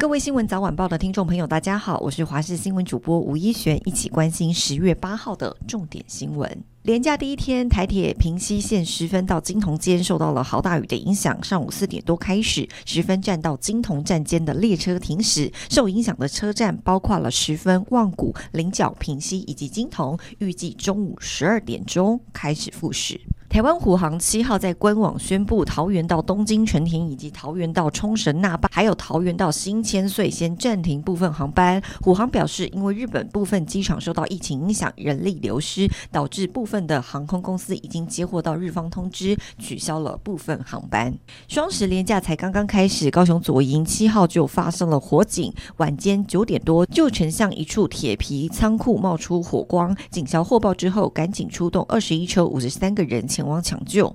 [0.00, 6.64] 各位新闻早晚报的听众朋友，大家好，我是华视新闻主播吴一璇，一起关心十月八号的重点新闻。
[6.82, 23.20] 连假第一天，台铁平溪线十分到金同间受到了豪大雨的影响，上午四点多开始，十分站到金同站间的列车停驶，受影响的车站包括了十分、望古、菱角、平溪以及金同，预计中午十二点钟开始复驶。
[23.50, 31.82] 台湾虎航七号在官网宣布，桃园到东京全停以及桃园到冲绳那霸，还有桃园到新千岁先暂停部分航班。
[32.00, 41.12] 虎航表示，因为日本部分机场受到疫情影响，人力流失，导致部分的航空公司已经接获到日方通知，取消了部分航班。
[41.48, 54.14] 双十连假才刚刚开始，高雄左营七号就发生了火警，晚间九点多，旧城巷一处铁皮仓库冒出火光，警消获报之后，赶紧出动二十一车五十三个人前往抢救，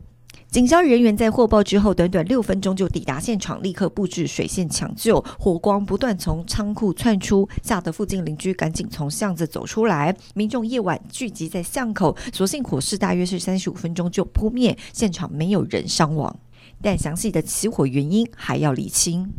[0.56, 5.20] 警消人员在获报之后，短短六分钟就抵达现场，立刻布置水线抢救。
[5.38, 10.16] 火光不断从仓库窜出，吓得附近邻居赶紧从巷子走出来。
[10.34, 16.34] 民众夜晚聚集在巷口，所幸火势大约是三十五分钟就扑灭，现场没有人伤亡，
[16.82, 19.34] 但详细的起火原因还要理清。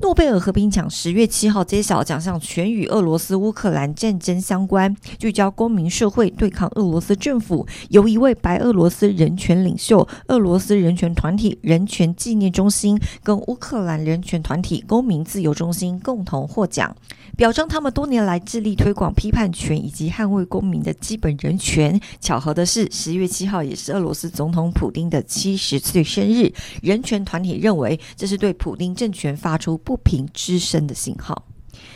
[0.00, 7.66] 诺贝尔和平奖十月七号揭晓，奖项全与俄罗斯乌克兰战争相关，聚焦公民社会对抗俄罗斯政府。
[7.88, 16.96] 由一位白俄罗斯人权领袖、俄罗斯人权团体人权纪念中心跟乌克兰人权团体公民自由中心共同获奖，
[17.36, 22.00] 表彰他们多年来致力推广批判权以及捍卫公民的基本人权。
[22.20, 26.52] 巧合的是，十月七号也是俄罗斯总统普丁的七十岁生日。
[26.82, 31.46] 人权团体认为，这是对普丁政权发出不平之声的信号。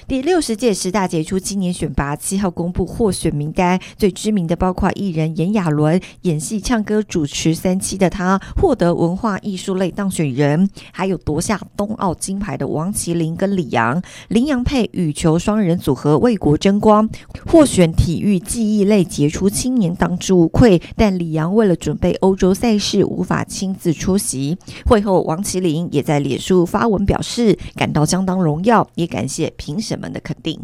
[0.07, 17.09] 第六十届十大杰出青年选拔七号公布获选名单，最知名的包括艺人炎亚纶，演戏、唱歌、主持三栖的他获得文化艺术类当选人，还有夺下冬奥金牌的王麒麟跟李洋，麟洋配羽球双人组合为国争光，
[17.47, 20.83] 获选体育技艺类杰出青年当之无愧。
[20.97, 24.59] 但李阳为了准备欧洲赛事，无法亲自出席。
[24.85, 30.61] 会后，王麒麟也在脸书发文表示感到相当荣耀，也感谢评评审们的肯定。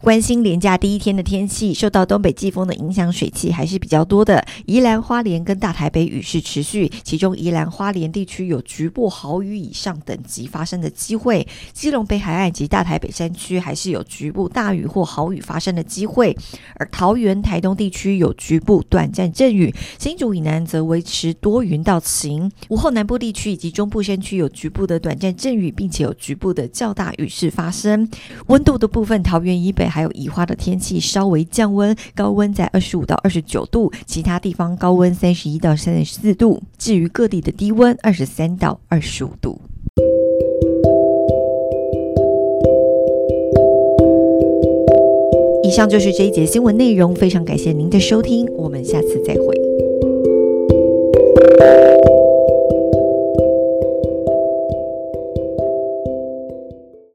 [0.00, 4.44] 关心连假第一天的天气，受到东北季风的影响，水汽还是比较多的。
[4.66, 11.46] 宜兰花莲跟大台北雨势持续，其中宜兰花莲地区有局部豪雨以上等级发生的机会。
[11.72, 16.36] 基隆北海岸及大台北山区还是有局部大雨或豪雨发生的机会。
[16.74, 22.50] 而桃园、台东地区有局部短暂阵雨，新竹以南则维持多云到晴。
[22.70, 28.08] 午后南部地区以及中部山区有局部的短暂阵雨，并且有局部的较大雨势发生。
[28.48, 29.88] 温度的部分，桃园以北北。
[29.92, 36.62] 还有宜花的天气稍微降温，高温在二十五到二十九度，其他地方高温三十一到三十四度。
[36.78, 39.60] 至于各地的低温，二十三到二十五度。
[45.64, 49.60] 以上就是这一节新闻内容，非常感谢您的收听，我们下次再会。